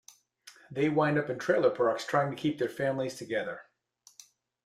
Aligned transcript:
They 0.71 0.89
wind 0.89 1.19
up 1.19 1.29
in 1.29 1.37
trailer 1.37 1.69
parks 1.69 2.07
trying 2.07 2.31
to 2.31 2.35
keep 2.35 2.57
their 2.57 2.67
families 2.69 3.17
together. 3.17 3.61